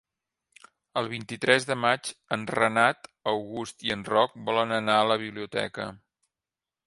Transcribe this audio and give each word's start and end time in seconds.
El 1.01 1.09
vint-i-tres 1.09 1.67
de 1.71 1.75
maig 1.81 2.09
en 2.37 2.47
Renat 2.59 3.05
August 3.33 3.87
i 3.89 3.95
en 3.97 4.07
Roc 4.15 4.35
volen 4.49 4.75
anar 4.79 4.99
a 5.03 5.07
la 5.11 5.19
biblioteca. 5.25 5.89